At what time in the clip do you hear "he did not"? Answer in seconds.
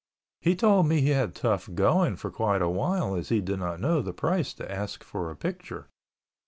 3.29-3.79